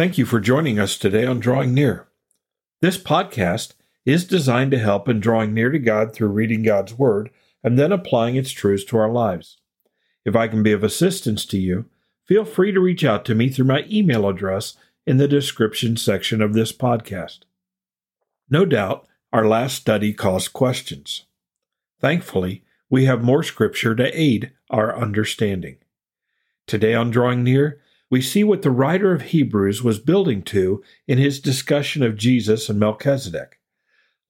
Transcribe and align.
Thank 0.00 0.16
you 0.16 0.24
for 0.24 0.40
joining 0.40 0.78
us 0.78 0.96
today 0.96 1.26
on 1.26 1.40
Drawing 1.40 1.74
Near. 1.74 2.08
This 2.80 2.96
podcast 2.96 3.74
is 4.06 4.24
designed 4.24 4.70
to 4.70 4.78
help 4.78 5.10
in 5.10 5.20
drawing 5.20 5.52
near 5.52 5.68
to 5.68 5.78
God 5.78 6.14
through 6.14 6.28
reading 6.28 6.62
God's 6.62 6.94
Word 6.94 7.28
and 7.62 7.78
then 7.78 7.92
applying 7.92 8.34
its 8.34 8.50
truths 8.50 8.82
to 8.84 8.96
our 8.96 9.10
lives. 9.10 9.58
If 10.24 10.34
I 10.34 10.48
can 10.48 10.62
be 10.62 10.72
of 10.72 10.82
assistance 10.82 11.44
to 11.44 11.58
you, 11.58 11.84
feel 12.24 12.46
free 12.46 12.72
to 12.72 12.80
reach 12.80 13.04
out 13.04 13.26
to 13.26 13.34
me 13.34 13.50
through 13.50 13.66
my 13.66 13.84
email 13.90 14.26
address 14.26 14.74
in 15.06 15.18
the 15.18 15.28
description 15.28 15.98
section 15.98 16.40
of 16.40 16.54
this 16.54 16.72
podcast. 16.72 17.40
No 18.48 18.64
doubt, 18.64 19.06
our 19.34 19.46
last 19.46 19.76
study 19.76 20.14
caused 20.14 20.54
questions. 20.54 21.26
Thankfully, 22.00 22.64
we 22.88 23.04
have 23.04 23.22
more 23.22 23.42
scripture 23.42 23.94
to 23.94 24.18
aid 24.18 24.52
our 24.70 24.96
understanding. 24.96 25.76
Today 26.66 26.94
on 26.94 27.10
Drawing 27.10 27.44
Near, 27.44 27.82
we 28.10 28.20
see 28.20 28.42
what 28.42 28.62
the 28.62 28.72
writer 28.72 29.12
of 29.12 29.22
Hebrews 29.22 29.84
was 29.84 30.00
building 30.00 30.42
to 30.42 30.82
in 31.06 31.18
his 31.18 31.40
discussion 31.40 32.02
of 32.02 32.16
Jesus 32.16 32.68
and 32.68 32.78
Melchizedek. 32.78 33.60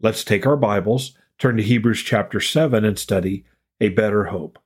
Let's 0.01 0.23
take 0.23 0.47
our 0.47 0.57
Bibles, 0.57 1.17
turn 1.39 1.57
to 1.57 1.63
Hebrews 1.63 2.03
chapter 2.03 2.41
7, 2.41 2.85
and 2.85 2.99
study 2.99 3.45
a 3.81 3.89
better 3.89 4.25
hope. 4.25 4.59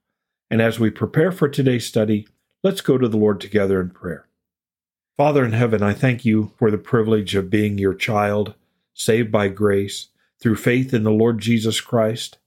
And 0.51 0.61
as 0.61 0.79
we 0.79 0.89
prepare 0.89 1.31
for 1.31 1.47
today's 1.47 1.85
study, 1.85 2.27
let's 2.61 2.81
go 2.81 2.97
to 2.97 3.07
the 3.07 3.17
Lord 3.17 3.39
together 3.39 3.79
in 3.79 3.89
prayer. 3.89 4.27
Father 5.15 5.45
in 5.45 5.53
heaven, 5.53 5.81
I 5.81 5.93
thank 5.93 6.25
you 6.25 6.51
for 6.57 6.69
the 6.69 6.77
privilege 6.77 7.35
of 7.35 7.49
being 7.49 7.77
your 7.77 7.93
child, 7.93 8.53
saved 8.93 9.31
by 9.31 9.47
grace 9.47 10.09
through 10.41 10.57
faith 10.57 10.93
in 10.93 11.03
the 11.03 11.11
Lord 11.11 11.39
Jesus 11.39 11.79
Christ. 11.79 12.37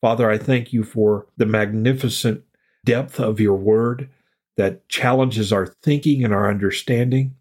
Father, 0.00 0.30
I 0.30 0.38
thank 0.38 0.72
you 0.72 0.82
for 0.82 1.26
the 1.36 1.44
magnificent 1.44 2.44
depth 2.86 3.20
of 3.20 3.38
your 3.38 3.56
word 3.56 4.08
that 4.56 4.88
challenges 4.88 5.52
our 5.52 5.66
thinking 5.66 6.24
and 6.24 6.32
our 6.32 6.50
understanding. 6.50 7.36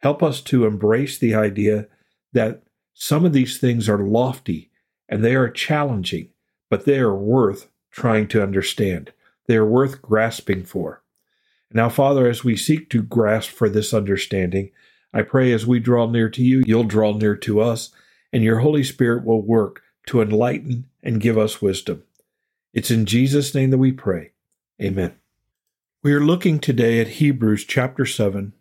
Help 0.00 0.22
us 0.22 0.40
to 0.42 0.66
embrace 0.66 1.18
the 1.18 1.34
idea 1.34 1.88
that 2.32 2.62
some 2.94 3.24
of 3.24 3.32
these 3.32 3.58
things 3.58 3.88
are 3.88 3.98
lofty 3.98 4.70
and 5.08 5.24
they 5.24 5.34
are 5.34 5.50
challenging, 5.50 6.28
but 6.70 6.84
they 6.84 6.98
are 6.98 7.14
worth 7.14 7.68
trying 7.90 8.28
to 8.28 8.42
understand. 8.42 9.12
They 9.46 9.56
are 9.56 9.66
worth 9.66 10.02
grasping 10.02 10.64
for. 10.64 11.02
Now, 11.72 11.88
Father, 11.88 12.28
as 12.28 12.44
we 12.44 12.56
seek 12.56 12.90
to 12.90 13.02
grasp 13.02 13.50
for 13.50 13.68
this 13.68 13.92
understanding, 13.92 14.70
I 15.12 15.22
pray 15.22 15.52
as 15.52 15.66
we 15.66 15.80
draw 15.80 16.08
near 16.08 16.28
to 16.30 16.42
you, 16.42 16.62
you'll 16.66 16.84
draw 16.84 17.12
near 17.16 17.36
to 17.36 17.60
us, 17.60 17.90
and 18.32 18.42
your 18.42 18.60
Holy 18.60 18.84
Spirit 18.84 19.24
will 19.24 19.42
work 19.42 19.82
to 20.06 20.20
enlighten 20.20 20.86
and 21.02 21.20
give 21.20 21.38
us 21.38 21.62
wisdom. 21.62 22.04
It's 22.74 22.90
in 22.90 23.06
Jesus' 23.06 23.54
name 23.54 23.70
that 23.70 23.78
we 23.78 23.92
pray. 23.92 24.32
Amen. 24.80 25.14
We 26.00 26.12
are 26.12 26.20
looking 26.20 26.60
today 26.60 27.00
at 27.00 27.08
Hebrews 27.08 27.64
chapter 27.64 28.06
7, 28.06 28.52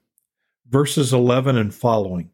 verses 0.67 1.13
11 1.13 1.55
and 1.55 1.71
following. 1.71 2.31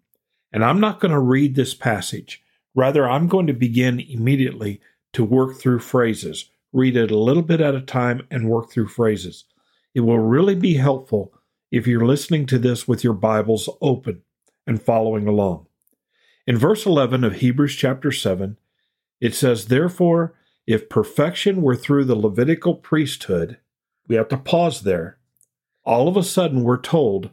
And 0.53 0.63
I'm 0.63 0.79
not 0.79 1.01
going 1.01 1.11
to 1.11 1.19
read 1.19 1.55
this 1.55 1.73
passage. 1.73 2.41
Rather, 2.73 3.09
I'm 3.09 3.27
going 3.27 3.45
to 3.47 3.53
begin 3.53 3.99
immediately 3.99 4.79
to 5.11 5.25
work 5.25 5.57
through 5.57 5.79
phrases, 5.79 6.49
read 6.71 6.95
it 6.95 7.11
a 7.11 7.17
little 7.17 7.43
bit 7.43 7.59
at 7.59 7.75
a 7.75 7.81
time, 7.81 8.25
and 8.31 8.47
work 8.47 8.71
through 8.71 8.87
phrases. 8.87 9.43
It 9.93 9.99
will 9.99 10.19
really 10.19 10.55
be 10.55 10.75
helpful 10.75 11.33
if 11.69 11.85
you're 11.85 12.05
listening 12.05 12.45
to 12.45 12.57
this 12.57 12.87
with 12.87 13.03
your 13.03 13.11
Bibles 13.11 13.67
open 13.81 14.21
and 14.65 14.81
following 14.81 15.27
along. 15.27 15.67
In 16.47 16.57
verse 16.57 16.85
11 16.85 17.25
of 17.25 17.35
Hebrews 17.35 17.75
chapter 17.75 18.13
7, 18.13 18.57
it 19.19 19.35
says, 19.35 19.65
Therefore, 19.65 20.33
if 20.65 20.87
perfection 20.87 21.61
were 21.61 21.75
through 21.75 22.05
the 22.05 22.15
Levitical 22.15 22.75
priesthood, 22.75 23.57
we 24.07 24.15
have 24.15 24.27
to 24.29 24.37
pause 24.37 24.81
there. 24.81 25.17
All 25.83 26.07
of 26.07 26.17
a 26.17 26.23
sudden, 26.23 26.63
we're 26.63 26.81
told 26.81 27.31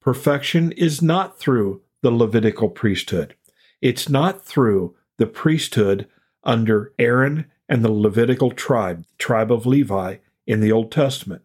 perfection 0.00 0.72
is 0.72 1.02
not 1.02 1.38
through 1.38 1.82
the 2.02 2.10
Levitical 2.10 2.68
priesthood. 2.68 3.34
It's 3.80 4.08
not 4.08 4.44
through 4.44 4.96
the 5.18 5.26
priesthood 5.26 6.06
under 6.44 6.92
Aaron 6.98 7.46
and 7.68 7.84
the 7.84 7.92
Levitical 7.92 8.50
tribe, 8.50 9.04
the 9.04 9.16
tribe 9.18 9.52
of 9.52 9.66
Levi, 9.66 10.16
in 10.46 10.60
the 10.60 10.72
Old 10.72 10.90
Testament. 10.90 11.42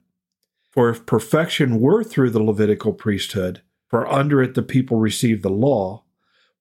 For 0.72 0.90
if 0.90 1.06
perfection 1.06 1.80
were 1.80 2.03
through 2.03 2.31
the 2.31 2.44
Levitical 2.44 2.94
priesthood, 2.94 3.62
for 3.88 4.12
under 4.12 4.41
it 4.41 4.56
the 4.56 4.63
people 4.63 4.97
received 4.97 5.44
the 5.44 5.50
law, 5.50 6.03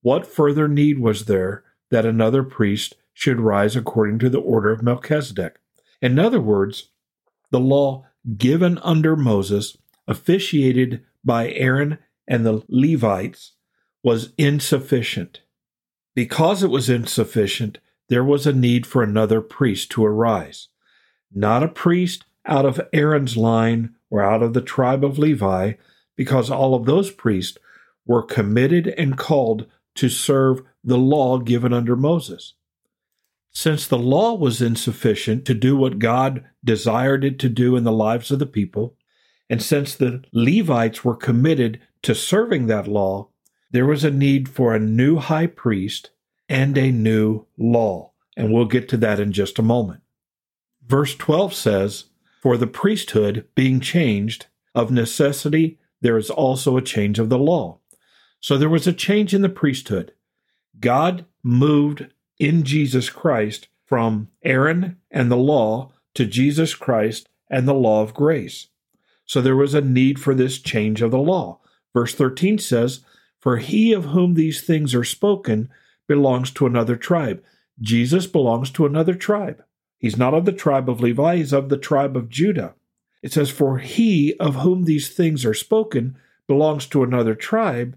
what 0.03 0.27
further 0.27 0.69
need 0.69 0.99
was 0.99 1.25
there 1.25 1.65
that 1.91 2.05
another 2.05 2.43
priest 2.43 2.97
should 3.13 3.41
rise 3.41 3.75
according 3.75 4.19
to 4.19 4.29
the 4.29 4.41
order 4.41 4.71
of 4.71 4.83
Melchizedek? 4.83 5.59
In 6.03 6.19
other 6.19 6.41
words, 6.41 6.91
the 7.51 7.61
law 7.61 8.07
given 8.37 8.79
under 8.79 9.17
Moses, 9.17 9.77
officiated 10.07 11.05
by 11.25 11.51
Aaron 11.51 11.99
and 12.27 12.45
the 12.45 12.63
Levites, 12.69 13.53
was 14.03 14.33
insufficient. 14.39 15.41
Because 16.15 16.63
it 16.63 16.71
was 16.71 16.89
insufficient, 16.89 17.79
there 18.09 18.25
was 18.25 18.47
a 18.47 18.53
need 18.53 18.87
for 18.87 19.03
another 19.03 19.41
priest 19.41 19.91
to 19.93 20.05
arise. 20.05 20.69
Not 21.33 21.63
a 21.63 21.69
priest 21.69 22.25
out 22.47 22.67
of 22.67 22.81
Aaron's 22.93 23.37
line 23.37 23.95
or 24.11 24.23
out 24.23 24.43
of 24.43 24.53
the 24.53 24.61
tribe 24.61 25.05
of 25.05 25.19
Levi, 25.19 25.73
because 26.17 26.51
all 26.51 26.75
of 26.75 26.85
those 26.85 27.11
priests 27.11 27.59
were 28.07 28.23
committed 28.23 28.87
and 28.87 29.17
called 29.17 29.67
to 29.97 30.09
serve 30.09 30.63
the 30.83 30.99
law 30.99 31.39
given 31.39 31.73
under 31.73 31.97
Moses. 31.97 32.55
Since 33.55 33.87
the 33.87 33.99
law 33.99 34.35
was 34.35 34.61
insufficient 34.61 35.45
to 35.45 35.55
do 35.55 35.77
what 35.77 35.99
God 35.99 36.45
desired 36.65 37.25
it 37.25 37.39
to 37.39 37.49
do 37.49 37.77
in 37.77 37.85
the 37.85 37.93
lives 37.93 38.31
of 38.31 38.39
the 38.39 38.47
people, 38.47 38.97
and 39.49 39.63
since 39.63 39.95
the 39.95 40.25
Levites 40.33 41.05
were 41.05 41.17
committed 41.17 41.81
to 42.03 42.15
serving 42.15 42.67
that 42.67 42.89
law, 42.89 43.29
there 43.71 43.87
was 43.87 44.05
a 44.05 44.11
need 44.11 44.49
for 44.49 44.75
a 44.75 44.81
new 44.81 45.17
high 45.17 45.47
priest 45.47 46.11
and 46.49 46.77
a 46.77 46.91
new 46.91 47.47
law. 47.57 48.13
And 48.37 48.53
we'll 48.53 48.65
get 48.65 48.89
to 48.91 48.97
that 48.99 49.21
in 49.21 49.33
just 49.33 49.59
a 49.59 49.63
moment. 49.63 50.03
Verse 50.85 51.15
12 51.15 51.55
says, 51.55 52.05
For 52.43 52.57
the 52.57 52.67
priesthood 52.67 53.47
being 53.55 53.81
changed, 53.81 54.47
of 54.75 54.91
necessity 54.91 55.79
there 56.01 56.19
is 56.19 56.31
also 56.31 56.77
a 56.77 56.83
change 56.83 57.19
of 57.19 57.29
the 57.29 57.39
law. 57.39 57.79
So 58.41 58.59
there 58.59 58.69
was 58.69 58.87
a 58.87 58.93
change 58.93 59.33
in 59.33 59.43
the 59.43 59.49
priesthood. 59.49 60.13
God 60.81 61.25
moved 61.43 62.09
in 62.39 62.63
Jesus 62.63 63.11
Christ 63.11 63.69
from 63.85 64.29
Aaron 64.43 64.97
and 65.11 65.31
the 65.31 65.37
law 65.37 65.93
to 66.15 66.27
Jesus 66.27 66.75
Christ 66.75 67.29
and 67.51 67.69
the 67.69 67.75
law 67.75 68.03
of 68.03 68.15
grace. 68.15 68.69
So 69.27 69.41
there 69.41 69.57
was 69.57 69.75
a 69.75 69.81
need 69.81 70.21
for 70.21 70.35
this 70.35 70.59
change 70.59 71.03
of 71.03 71.11
the 71.11 71.19
law. 71.19 71.61
Verse 71.93 72.15
13 72.15 72.59
says, 72.59 73.01
For 73.41 73.59
he 73.59 73.93
of 73.93 74.07
whom 74.07 74.35
these 74.35 74.63
things 74.63 74.95
are 74.95 75.05
spoken 75.05 75.71
belongs 76.07 76.51
to 76.53 76.67
another 76.67 76.97
tribe. 76.97 77.43
Jesus 77.81 78.27
belongs 78.27 78.71
to 78.73 78.87
another 78.87 79.15
tribe. 79.15 79.65
He's 79.99 80.17
not 80.17 80.35
of 80.35 80.45
the 80.45 80.53
tribe 80.53 80.89
of 80.91 81.01
Levi, 81.01 81.37
he's 81.37 81.53
of 81.53 81.69
the 81.69 81.79
tribe 81.79 82.17
of 82.17 82.29
Judah. 82.29 82.75
It 83.23 83.33
says, 83.33 83.51
For 83.51 83.79
he 83.79 84.35
of 84.39 84.57
whom 84.57 84.85
these 84.85 85.09
things 85.09 85.45
are 85.45 85.55
spoken 85.55 86.17
belongs 86.47 86.87
to 86.89 87.03
another 87.03 87.35
tribe, 87.35 87.97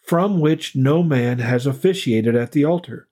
from 0.00 0.40
which 0.40 0.74
no 0.74 1.02
man 1.02 1.40
has 1.40 1.66
officiated 1.66 2.34
at 2.34 2.52
the 2.52 2.64
altar. 2.64 3.06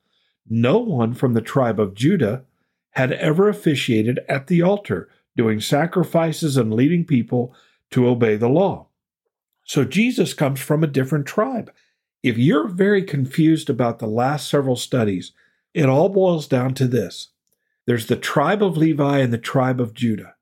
No 0.51 0.79
one 0.79 1.15
from 1.15 1.35
the 1.35 1.41
tribe 1.41 1.79
of 1.79 1.95
Judah 1.95 2.45
had 2.91 3.13
ever 3.13 3.49
officiated 3.49 4.19
at 4.29 4.49
the 4.49 4.61
altar, 4.61 5.09
doing 5.37 5.61
sacrifices 5.61 6.57
and 6.57 6.75
leading 6.75 7.05
people 7.05 7.55
to 7.93 8.09
obey 8.09 8.37
the 8.37 8.49
law. 8.49 8.89
So 9.65 9.85
Jesus 9.85 10.35
comes 10.35 10.61
from 10.61 10.83
a 10.83 10.89
different 10.89 11.27
tribe. 11.27 11.73
If 12.25 12.37
you're 12.37 12.67
very 12.67 13.05
confused 13.05 13.71
about 13.71 14.01
the 14.01 14.09
last 14.09 14.49
several 14.49 14.75
studies, 14.75 15.33
it 15.73 15.89
all 15.89 16.09
boils 16.09 16.49
down 16.49 16.75
to 16.75 16.89
this 16.89 17.29
there's 17.87 18.07
the 18.07 18.17
tribe 18.17 18.63
of 18.63 18.77
Levi 18.77 19.19
and 19.19 19.33
the 19.33 19.39
tribe 19.39 19.81
of 19.81 19.95
Judah. 19.95 20.35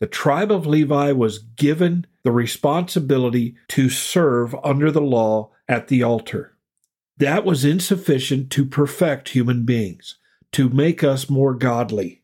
The 0.00 0.06
tribe 0.06 0.50
of 0.50 0.66
Levi 0.66 1.12
was 1.12 1.38
given 1.38 2.06
the 2.22 2.32
responsibility 2.32 3.56
to 3.68 3.88
serve 3.88 4.54
under 4.64 4.90
the 4.90 5.00
law 5.00 5.50
at 5.68 5.88
the 5.88 6.02
altar. 6.02 6.53
That 7.18 7.44
was 7.44 7.64
insufficient 7.64 8.50
to 8.50 8.64
perfect 8.64 9.28
human 9.30 9.64
beings, 9.64 10.18
to 10.52 10.68
make 10.68 11.04
us 11.04 11.30
more 11.30 11.54
godly. 11.54 12.22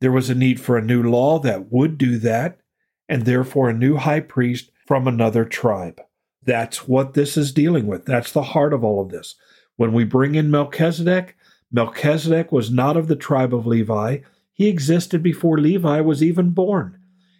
There 0.00 0.12
was 0.12 0.28
a 0.28 0.34
need 0.34 0.60
for 0.60 0.76
a 0.76 0.84
new 0.84 1.02
law 1.02 1.38
that 1.38 1.72
would 1.72 1.96
do 1.96 2.18
that, 2.18 2.60
and 3.08 3.24
therefore 3.24 3.70
a 3.70 3.74
new 3.74 3.96
high 3.96 4.20
priest 4.20 4.70
from 4.86 5.08
another 5.08 5.44
tribe. 5.44 6.00
That's 6.42 6.86
what 6.86 7.14
this 7.14 7.36
is 7.36 7.52
dealing 7.52 7.86
with. 7.86 8.04
That's 8.04 8.30
the 8.30 8.42
heart 8.42 8.72
of 8.72 8.84
all 8.84 9.00
of 9.00 9.10
this. 9.10 9.36
When 9.76 9.92
we 9.92 10.04
bring 10.04 10.34
in 10.34 10.50
Melchizedek, 10.50 11.36
Melchizedek 11.72 12.52
was 12.52 12.70
not 12.70 12.96
of 12.96 13.08
the 13.08 13.16
tribe 13.16 13.54
of 13.54 13.66
Levi. 13.66 14.18
He 14.52 14.68
existed 14.68 15.22
before 15.22 15.58
Levi 15.58 16.00
was 16.00 16.22
even 16.22 16.50
born. 16.50 16.98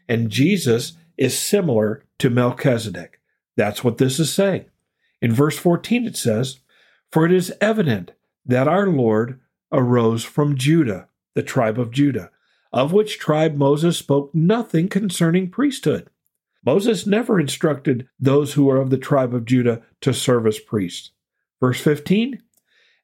And 0.08 0.30
Jesus 0.30 0.94
is 1.16 1.38
similar 1.38 2.04
to 2.18 2.30
Melchizedek. 2.30 3.20
That's 3.56 3.84
what 3.84 3.98
this 3.98 4.18
is 4.18 4.32
saying. 4.32 4.66
In 5.22 5.32
verse 5.32 5.58
14, 5.58 6.06
it 6.06 6.16
says, 6.16 6.60
for 7.10 7.24
it 7.24 7.32
is 7.32 7.52
evident 7.60 8.12
that 8.44 8.68
our 8.68 8.86
Lord 8.86 9.40
arose 9.72 10.24
from 10.24 10.56
Judah, 10.56 11.08
the 11.34 11.42
tribe 11.42 11.78
of 11.78 11.90
Judah, 11.90 12.30
of 12.72 12.92
which 12.92 13.18
tribe 13.18 13.56
Moses 13.56 13.96
spoke 13.96 14.34
nothing 14.34 14.88
concerning 14.88 15.50
priesthood. 15.50 16.10
Moses 16.64 17.06
never 17.06 17.38
instructed 17.38 18.08
those 18.18 18.54
who 18.54 18.68
are 18.68 18.78
of 18.78 18.90
the 18.90 18.98
tribe 18.98 19.34
of 19.34 19.44
Judah 19.44 19.82
to 20.00 20.12
serve 20.12 20.46
as 20.46 20.58
priests. 20.58 21.12
Verse 21.60 21.80
15 21.80 22.42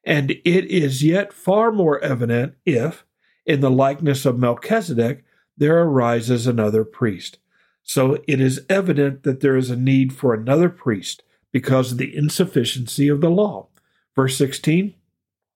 And 0.04 0.31
it 0.31 0.66
is 0.66 1.02
yet 1.04 1.32
far 1.32 1.70
more 1.70 2.00
evident 2.00 2.54
if, 2.66 3.04
in 3.46 3.60
the 3.60 3.70
likeness 3.70 4.26
of 4.26 4.38
Melchizedek, 4.38 5.25
there 5.56 5.81
arises 5.81 6.46
another 6.46 6.84
priest. 6.84 7.38
So 7.82 8.19
it 8.26 8.40
is 8.40 8.64
evident 8.69 9.22
that 9.22 9.40
there 9.40 9.56
is 9.56 9.70
a 9.70 9.76
need 9.76 10.12
for 10.12 10.34
another 10.34 10.69
priest 10.69 11.22
because 11.52 11.93
of 11.93 11.99
the 11.99 12.16
insufficiency 12.16 13.08
of 13.08 13.20
the 13.20 13.31
law. 13.31 13.69
Verse 14.14 14.37
16 14.37 14.94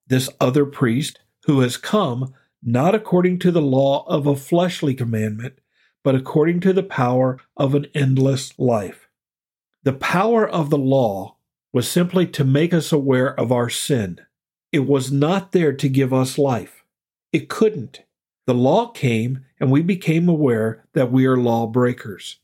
This 0.07 0.29
other 0.39 0.65
priest 0.65 1.19
who 1.45 1.61
has 1.61 1.77
come 1.77 2.33
not 2.63 2.95
according 2.95 3.39
to 3.39 3.51
the 3.51 3.61
law 3.61 4.05
of 4.07 4.25
a 4.25 4.35
fleshly 4.35 4.93
commandment, 4.93 5.59
but 6.03 6.15
according 6.15 6.59
to 6.61 6.73
the 6.73 6.83
power 6.83 7.39
of 7.55 7.75
an 7.75 7.87
endless 7.93 8.57
life. 8.57 9.07
The 9.83 9.93
power 9.93 10.47
of 10.47 10.69
the 10.69 10.77
law 10.77 11.35
was 11.71 11.89
simply 11.89 12.25
to 12.27 12.43
make 12.43 12.73
us 12.73 12.91
aware 12.91 13.39
of 13.39 13.51
our 13.51 13.69
sin. 13.69 14.19
It 14.71 14.87
was 14.87 15.11
not 15.11 15.51
there 15.51 15.73
to 15.73 15.89
give 15.89 16.13
us 16.13 16.37
life. 16.37 16.83
It 17.31 17.49
couldn't. 17.49 18.03
The 18.47 18.53
law 18.53 18.87
came 18.87 19.45
and 19.59 19.71
we 19.71 19.81
became 19.81 20.27
aware 20.27 20.85
that 20.93 21.11
we 21.11 21.25
are 21.25 21.37
lawbreakers. 21.37 22.39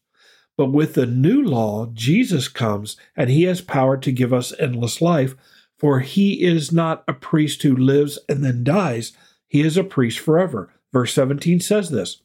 But 0.58 0.68
with 0.68 0.94
the 0.94 1.06
new 1.06 1.42
law, 1.42 1.88
Jesus 1.94 2.48
comes 2.48 2.96
and 3.16 3.30
he 3.30 3.44
has 3.44 3.62
power 3.62 3.98
to 3.98 4.12
give 4.12 4.34
us 4.34 4.54
endless 4.60 5.02
life, 5.02 5.36
for 5.78 6.00
he 6.00 6.44
is 6.44 6.72
not 6.72 7.04
a 7.08 7.14
priest 7.14 7.64
who 7.64 7.76
lives 7.76 8.20
and 8.30 8.44
then 8.44 8.64
dies. 8.64 9.14
He 9.48 9.62
is 9.62 9.78
a 9.78 9.84
priest 9.84 10.20
forever. 10.20 10.74
Verse 10.92 11.14
17 11.14 11.60
says 11.60 11.90
this 11.90 12.22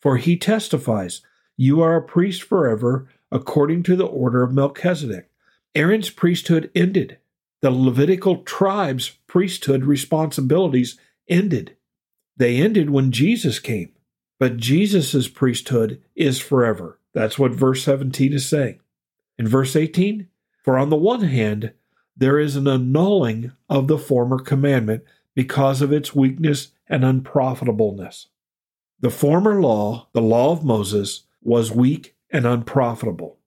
for 0.00 0.16
he 0.16 0.36
testifies, 0.36 1.20
You 1.56 1.80
are 1.82 1.96
a 1.96 2.02
priest 2.02 2.42
forever, 2.42 3.08
according 3.30 3.82
to 3.84 3.96
the 3.96 4.06
order 4.06 4.42
of 4.42 4.52
Melchizedek. 4.52 5.30
Aaron's 5.74 6.10
priesthood 6.10 6.70
ended. 6.74 7.18
The 7.60 7.70
Levitical 7.70 8.38
tribes' 8.42 9.18
priesthood 9.26 9.84
responsibilities 9.84 10.98
ended. 11.28 11.76
They 12.36 12.56
ended 12.56 12.90
when 12.90 13.12
Jesus 13.12 13.58
came. 13.58 13.92
But 14.38 14.56
Jesus' 14.56 15.28
priesthood 15.28 16.02
is 16.16 16.40
forever. 16.40 16.98
That's 17.12 17.38
what 17.38 17.52
verse 17.52 17.84
17 17.84 18.32
is 18.32 18.48
saying. 18.48 18.80
In 19.38 19.46
verse 19.46 19.76
18, 19.76 20.28
for 20.64 20.78
on 20.78 20.88
the 20.88 20.96
one 20.96 21.22
hand, 21.22 21.72
there 22.20 22.38
is 22.38 22.54
an 22.54 22.68
annulling 22.68 23.50
of 23.70 23.88
the 23.88 23.98
former 23.98 24.38
commandment 24.38 25.02
because 25.34 25.80
of 25.80 25.90
its 25.90 26.14
weakness 26.14 26.68
and 26.86 27.02
unprofitableness. 27.02 28.26
The 29.00 29.10
former 29.10 29.62
law, 29.62 30.08
the 30.12 30.20
law 30.20 30.52
of 30.52 30.62
Moses, 30.62 31.24
was 31.42 31.72
weak 31.72 32.14
and 32.30 32.46
unprofitable. 32.46 33.38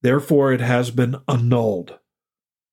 Therefore, 0.00 0.54
it 0.54 0.62
has 0.62 0.90
been 0.90 1.16
annulled. 1.28 1.98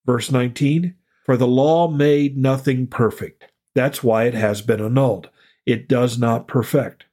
Verse 0.05 0.31
19 0.31 0.95
For 1.25 1.35
the 1.35 1.47
law 1.47 1.89
made 1.89 2.37
nothing 2.37 2.87
perfect. 2.87 3.51
That's 3.75 4.01
why 4.01 4.23
it 4.23 4.33
has 4.33 4.61
been 4.61 4.81
annulled. 4.81 5.29
It 5.65 5.89
does 5.89 6.17
not 6.17 6.47
perfect. 6.47 7.05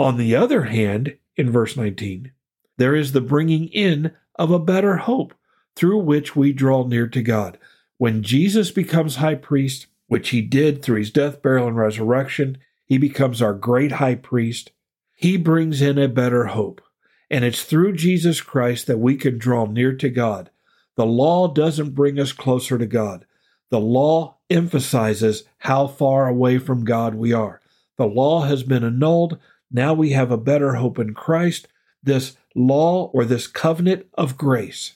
On 0.00 0.16
the 0.16 0.34
other 0.34 0.64
hand, 0.64 1.16
in 1.36 1.48
verse 1.48 1.76
19, 1.76 2.32
there 2.76 2.96
is 2.96 3.12
the 3.12 3.20
bringing 3.20 3.68
in 3.68 4.12
of 4.34 4.50
a 4.50 4.58
better 4.58 4.96
hope 4.96 5.32
through 5.76 5.98
which 5.98 6.34
we 6.34 6.52
draw 6.52 6.84
near 6.84 7.06
to 7.06 7.22
God. 7.22 7.56
When 8.04 8.22
Jesus 8.22 8.70
becomes 8.70 9.16
high 9.16 9.36
priest, 9.36 9.86
which 10.08 10.28
he 10.28 10.42
did 10.42 10.82
through 10.82 10.98
his 10.98 11.10
death, 11.10 11.40
burial, 11.40 11.68
and 11.68 11.76
resurrection, 11.78 12.58
he 12.84 12.98
becomes 12.98 13.40
our 13.40 13.54
great 13.54 13.92
high 13.92 14.16
priest. 14.16 14.72
He 15.14 15.38
brings 15.38 15.80
in 15.80 15.96
a 15.96 16.06
better 16.06 16.48
hope. 16.48 16.82
And 17.30 17.46
it's 17.46 17.64
through 17.64 17.94
Jesus 17.94 18.42
Christ 18.42 18.86
that 18.88 18.98
we 18.98 19.16
can 19.16 19.38
draw 19.38 19.64
near 19.64 19.94
to 19.96 20.10
God. 20.10 20.50
The 20.96 21.06
law 21.06 21.48
doesn't 21.48 21.94
bring 21.94 22.20
us 22.20 22.32
closer 22.32 22.76
to 22.76 22.84
God. 22.84 23.24
The 23.70 23.80
law 23.80 24.36
emphasizes 24.50 25.44
how 25.60 25.86
far 25.86 26.28
away 26.28 26.58
from 26.58 26.84
God 26.84 27.14
we 27.14 27.32
are. 27.32 27.62
The 27.96 28.04
law 28.04 28.42
has 28.42 28.62
been 28.64 28.84
annulled. 28.84 29.38
Now 29.70 29.94
we 29.94 30.10
have 30.10 30.30
a 30.30 30.36
better 30.36 30.74
hope 30.74 30.98
in 30.98 31.14
Christ, 31.14 31.68
this 32.02 32.36
law 32.54 33.06
or 33.14 33.24
this 33.24 33.46
covenant 33.46 34.04
of 34.12 34.36
grace. 34.36 34.92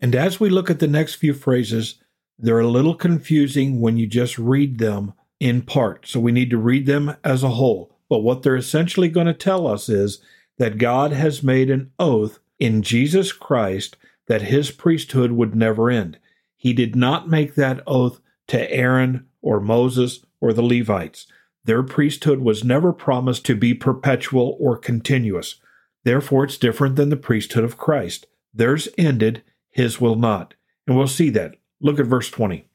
And 0.00 0.14
as 0.14 0.38
we 0.38 0.48
look 0.48 0.70
at 0.70 0.78
the 0.78 0.86
next 0.86 1.14
few 1.14 1.32
phrases, 1.32 1.96
they're 2.38 2.60
a 2.60 2.68
little 2.68 2.94
confusing 2.94 3.80
when 3.80 3.96
you 3.96 4.06
just 4.06 4.38
read 4.38 4.78
them 4.78 5.14
in 5.40 5.62
part. 5.62 6.06
So 6.06 6.20
we 6.20 6.32
need 6.32 6.50
to 6.50 6.58
read 6.58 6.86
them 6.86 7.16
as 7.24 7.42
a 7.42 7.50
whole. 7.50 7.96
But 8.08 8.18
what 8.18 8.42
they're 8.42 8.56
essentially 8.56 9.08
going 9.08 9.26
to 9.26 9.34
tell 9.34 9.66
us 9.66 9.88
is 9.88 10.20
that 10.58 10.78
God 10.78 11.12
has 11.12 11.42
made 11.42 11.70
an 11.70 11.92
oath 11.98 12.38
in 12.58 12.82
Jesus 12.82 13.32
Christ 13.32 13.96
that 14.28 14.42
his 14.42 14.70
priesthood 14.70 15.32
would 15.32 15.54
never 15.54 15.90
end. 15.90 16.18
He 16.56 16.72
did 16.72 16.96
not 16.96 17.28
make 17.28 17.54
that 17.54 17.82
oath 17.86 18.20
to 18.48 18.70
Aaron 18.72 19.26
or 19.42 19.60
Moses 19.60 20.24
or 20.40 20.52
the 20.52 20.62
Levites. 20.62 21.26
Their 21.64 21.82
priesthood 21.82 22.40
was 22.40 22.64
never 22.64 22.92
promised 22.92 23.44
to 23.46 23.56
be 23.56 23.74
perpetual 23.74 24.56
or 24.60 24.76
continuous. 24.76 25.56
Therefore, 26.04 26.44
it's 26.44 26.58
different 26.58 26.96
than 26.96 27.10
the 27.10 27.16
priesthood 27.16 27.64
of 27.64 27.76
Christ. 27.76 28.26
Theirs 28.54 28.88
ended, 28.96 29.42
his 29.76 30.00
will 30.00 30.16
not. 30.16 30.54
And 30.86 30.96
we'll 30.96 31.06
see 31.06 31.28
that. 31.30 31.56
Look 31.82 32.00
at 32.00 32.06
verse 32.06 32.30
20. 32.30 32.66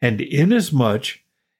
And 0.00 0.20
inasmuch 0.20 1.18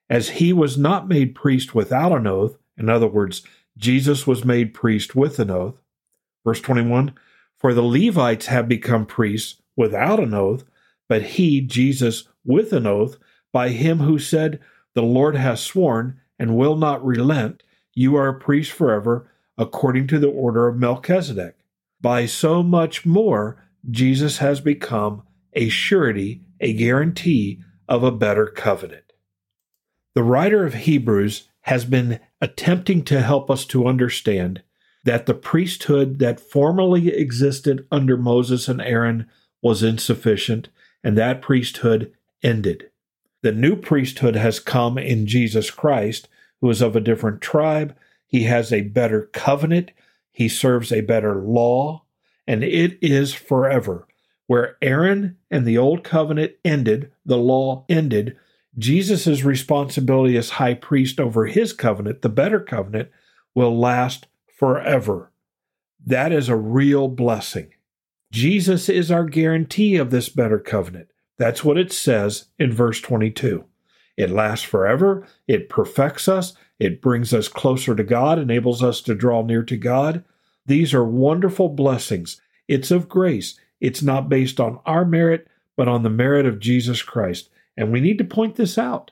as 0.09 0.29
he 0.29 0.53
was 0.53 0.79
not 0.79 1.09
made 1.09 1.35
priest 1.35 1.75
without 1.75 2.13
an 2.13 2.29
oath, 2.29 2.57
in 2.79 2.89
other 2.89 3.09
words, 3.09 3.43
Jesus 3.77 4.29
was 4.29 4.45
made 4.45 4.73
priest 4.73 5.17
with 5.17 5.41
an 5.41 5.51
oath. 5.51 5.83
Verse 6.45 6.61
21 6.61 7.15
For 7.59 7.75
the 7.75 7.83
Levites 7.83 8.47
have 8.47 8.69
become 8.69 9.07
priests 9.07 9.61
without 9.75 10.21
an 10.21 10.35
oath, 10.35 10.63
but 11.09 11.23
he, 11.23 11.61
Jesus, 11.61 12.29
with 12.45 12.73
an 12.73 12.87
oath, 12.87 13.17
by 13.53 13.71
him 13.71 13.99
who 13.99 14.21
said, 14.21 14.61
The 14.95 15.03
Lord 15.03 15.35
has 15.35 15.61
sworn 15.61 16.21
and 16.39 16.57
will 16.57 16.77
not 16.77 17.05
relent, 17.05 17.65
you 17.93 18.15
are 18.15 18.29
a 18.29 18.39
priest 18.39 18.71
forever, 18.71 19.29
according 19.59 20.07
to 20.07 20.21
the 20.21 20.31
order 20.31 20.69
of 20.69 20.77
Melchizedek. 20.77 21.57
By 22.01 22.27
so 22.27 22.63
much 22.63 23.05
more, 23.05 23.67
Jesus 23.89 24.39
has 24.39 24.61
become 24.61 25.23
a 25.53 25.69
surety, 25.69 26.43
a 26.61 26.73
guarantee 26.73 27.63
of 27.89 28.03
a 28.03 28.13
better 28.13 28.47
covenant. 28.47 29.13
The 30.15 30.23
writer 30.23 30.67
of 30.67 30.75
Hebrews 30.75 31.49
has 31.63 31.85
been 31.85 32.21
attempting 32.41 33.05
to 33.05 33.23
help 33.23 33.51
us 33.51 33.65
to 33.67 33.87
understand 33.87 34.63
that 35.05 35.27
the 35.27 35.35
priesthood 35.35 36.19
that 36.19 36.41
formerly 36.41 37.09
existed 37.09 37.87
under 37.91 38.17
Moses 38.17 38.69
and 38.69 38.81
Aaron 38.81 39.29
was 39.63 39.83
insufficient, 39.83 40.69
and 41.03 41.17
that 41.17 41.43
priesthood 41.43 42.13
ended. 42.43 42.91
The 43.43 43.53
new 43.53 43.77
priesthood 43.77 44.37
has 44.37 44.61
come 44.61 44.99
in 44.99 45.27
Jesus 45.27 45.71
Christ, 45.71 46.29
who 46.61 46.69
is 46.71 46.83
of 46.83 46.97
a 46.97 47.01
different 47.01 47.41
tribe. 47.41 47.97
He 48.27 48.45
has 48.45 48.73
a 48.73 48.83
better 48.83 49.31
covenant, 49.33 49.91
he 50.31 50.49
serves 50.49 50.93
a 50.93 51.01
better 51.01 51.37
law, 51.37 52.05
and 52.51 52.65
it 52.65 52.99
is 53.01 53.33
forever. 53.33 54.09
Where 54.49 54.77
Aaron 54.83 55.37
and 55.53 55.65
the 55.65 55.79
old 55.79 56.03
covenant 56.03 56.55
ended, 56.65 57.13
the 57.25 57.37
law 57.37 57.85
ended, 57.89 58.37
Jesus' 58.77 59.45
responsibility 59.45 60.37
as 60.37 60.51
high 60.51 60.75
priest 60.75 61.21
over 61.21 61.47
his 61.47 61.73
covenant, 61.73 62.23
the 62.23 62.29
better 62.29 62.59
covenant, 62.59 63.09
will 63.55 63.79
last 63.79 64.27
forever. 64.59 65.31
That 66.05 66.33
is 66.33 66.49
a 66.49 66.57
real 66.57 67.07
blessing. 67.07 67.73
Jesus 68.33 68.89
is 68.89 69.13
our 69.13 69.27
guarantee 69.27 69.95
of 69.95 70.11
this 70.11 70.29
better 70.29 70.59
covenant. 70.59 71.07
That's 71.39 71.63
what 71.63 71.79
it 71.79 71.93
says 71.93 72.47
in 72.59 72.73
verse 72.73 73.01
22. 73.01 73.65
It 74.17 74.31
lasts 74.31 74.65
forever, 74.67 75.25
it 75.47 75.69
perfects 75.69 76.27
us, 76.27 76.55
it 76.81 77.01
brings 77.01 77.33
us 77.33 77.47
closer 77.47 77.95
to 77.95 78.03
God, 78.03 78.41
enables 78.41 78.83
us 78.83 79.01
to 79.03 79.15
draw 79.15 79.45
near 79.45 79.63
to 79.63 79.77
God. 79.77 80.25
These 80.71 80.95
are 80.95 81.05
wonderful 81.05 81.69
blessings. 81.69 82.41
It's 82.69 82.93
of 82.93 83.09
grace. 83.09 83.59
It's 83.81 84.03
not 84.03 84.29
based 84.29 84.61
on 84.61 84.79
our 84.87 85.05
merit, 85.05 85.49
but 85.77 85.89
on 85.89 86.05
the 86.05 86.11
merit 86.11 86.47
of 86.47 86.61
Jesus 86.61 87.03
Christ. 87.03 87.49
And 87.77 87.91
we 87.91 87.99
need 87.99 88.19
to 88.19 88.25
point 88.25 88.55
this 88.55 88.79
out. 88.79 89.11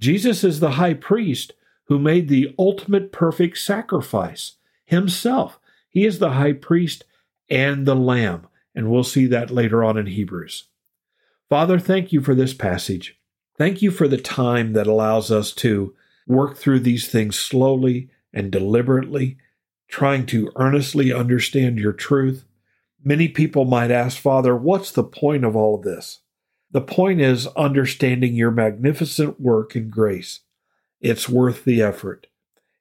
Jesus 0.00 0.42
is 0.42 0.58
the 0.58 0.72
high 0.72 0.94
priest 0.94 1.52
who 1.84 2.00
made 2.00 2.26
the 2.26 2.52
ultimate 2.58 3.12
perfect 3.12 3.58
sacrifice 3.58 4.56
himself. 4.84 5.60
He 5.88 6.04
is 6.04 6.18
the 6.18 6.32
high 6.32 6.54
priest 6.54 7.04
and 7.48 7.86
the 7.86 7.94
lamb. 7.94 8.48
And 8.74 8.90
we'll 8.90 9.04
see 9.04 9.26
that 9.26 9.52
later 9.52 9.84
on 9.84 9.96
in 9.96 10.06
Hebrews. 10.06 10.64
Father, 11.48 11.78
thank 11.78 12.12
you 12.12 12.20
for 12.20 12.34
this 12.34 12.52
passage. 12.52 13.16
Thank 13.56 13.80
you 13.80 13.92
for 13.92 14.08
the 14.08 14.20
time 14.20 14.72
that 14.72 14.88
allows 14.88 15.30
us 15.30 15.52
to 15.52 15.94
work 16.26 16.56
through 16.56 16.80
these 16.80 17.06
things 17.08 17.38
slowly 17.38 18.10
and 18.32 18.50
deliberately, 18.50 19.38
trying 19.90 20.24
to 20.26 20.50
earnestly 20.56 21.12
understand 21.12 21.78
your 21.78 21.92
truth. 21.92 22.44
Many 23.02 23.28
people 23.28 23.64
might 23.64 23.90
ask, 23.90 24.18
Father, 24.18 24.56
what's 24.56 24.92
the 24.92 25.04
point 25.04 25.44
of 25.44 25.56
all 25.56 25.74
of 25.74 25.82
this? 25.82 26.20
The 26.70 26.80
point 26.80 27.20
is 27.20 27.48
understanding 27.48 28.34
your 28.34 28.52
magnificent 28.52 29.40
work 29.40 29.74
and 29.74 29.90
grace. 29.90 30.40
It's 31.00 31.28
worth 31.28 31.64
the 31.64 31.82
effort. 31.82 32.28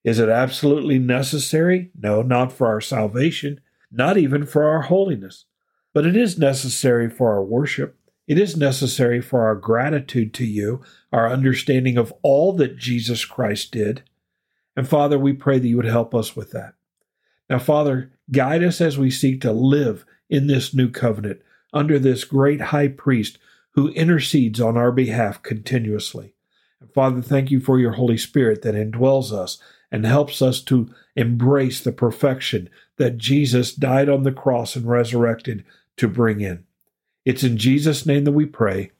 Is 0.04 0.20
it 0.20 0.30
absolutely 0.30 1.00
necessary? 1.00 1.90
No, 2.00 2.22
not 2.22 2.52
for 2.52 2.68
our 2.68 2.82
salvation. 2.82 3.60
not 3.92 4.18
even 4.18 4.46
for 4.46 4.66
our 4.66 4.84
holiness. 4.84 5.46
But 5.94 6.06
it 6.06 6.16
is 6.16 6.38
necessary 6.38 7.10
for 7.10 7.32
our 7.32 7.44
worship. 7.44 7.98
It 8.28 8.38
is 8.38 8.56
necessary 8.56 9.22
for 9.22 9.46
our 9.46 9.56
gratitude 9.56 10.34
to 10.36 10.46
you, 10.46 10.84
our 11.12 11.32
understanding 11.32 11.98
of 11.98 12.14
all 12.22 12.54
that 12.54 12.78
Jesus 12.78 13.26
Christ 13.26 13.72
did. 13.72 14.04
And 14.76 14.88
Father, 14.88 15.18
we 15.18 15.34
pray 15.34 15.58
that 15.58 15.68
you 15.68 15.78
would 15.78 15.86
help 15.86 16.14
us 16.14 16.36
with 16.36 16.52
that. 16.52 16.76
Now, 17.50 17.60
Father, 17.60 18.12
guide 18.32 18.64
us 18.64 18.80
as 18.80 18.98
we 18.98 19.10
seek 19.10 19.42
to 19.42 19.52
live 19.52 20.06
in 20.30 20.48
this 20.48 20.74
new 20.74 20.90
covenant 20.90 21.42
under 21.74 21.98
this 21.98 22.24
great 22.24 22.62
high 22.62 22.88
priest 22.88 23.38
who 23.72 23.90
intercedes 23.90 24.60
on 24.60 24.78
our 24.78 24.92
behalf 24.92 25.42
continuously. 25.42 26.34
And 26.80 26.92
Father, 26.94 27.22
thank 27.22 27.52
you 27.52 27.60
for 27.60 27.80
your 27.80 27.94
Holy 27.94 28.18
Spirit 28.18 28.62
that 28.62 28.76
indwells 28.76 29.32
us 29.32 29.58
and 29.92 30.06
helps 30.06 30.42
us 30.42 30.62
to 30.62 30.94
embrace 31.16 31.82
the 31.82 31.92
perfection 31.92 32.70
that 32.98 33.18
Jesus 33.18 33.74
died 33.74 34.10
on 34.10 34.24
the 34.24 34.32
cross 34.32 34.76
and 34.76 34.88
resurrected 34.88 35.64
to 35.98 36.08
bring 36.08 36.42
in. 36.42 36.66
It's 37.26 37.44
in 37.44 37.58
Jesus' 37.58 38.06
name 38.06 38.24
that 38.26 38.32
we 38.32 38.46
pray. 38.46 38.92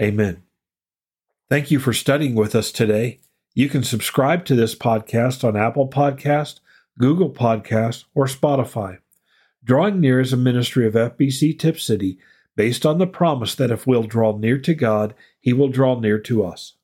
Amen. 0.00 0.42
Thank 1.48 1.70
you 1.70 1.78
for 1.78 1.92
studying 1.92 2.34
with 2.34 2.54
us 2.54 2.72
today. 2.72 3.20
You 3.54 3.68
can 3.68 3.82
subscribe 3.82 4.44
to 4.46 4.54
this 4.54 4.74
podcast 4.74 5.46
on 5.46 5.56
Apple 5.56 5.88
Podcast, 5.88 6.60
Google 6.98 7.30
Podcast, 7.30 8.04
or 8.14 8.24
Spotify. 8.24 8.98
Drawing 9.62 10.00
Near 10.00 10.20
is 10.20 10.32
a 10.32 10.36
ministry 10.36 10.86
of 10.86 10.94
FBC 10.94 11.58
Tipp 11.58 11.78
City 11.78 12.18
based 12.54 12.86
on 12.86 12.98
the 12.98 13.06
promise 13.06 13.54
that 13.56 13.70
if 13.70 13.86
we'll 13.86 14.04
draw 14.04 14.36
near 14.36 14.58
to 14.58 14.74
God, 14.74 15.14
He 15.38 15.52
will 15.52 15.68
draw 15.68 16.00
near 16.00 16.18
to 16.20 16.44
us. 16.44 16.75